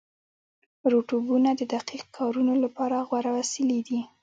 روبوټونه 0.91 1.49
د 1.55 1.61
دقیق 1.73 2.05
کارونو 2.17 2.53
لپاره 2.63 3.05
غوره 3.07 3.31
وسیلې 3.37 3.79
دي. 3.87 4.01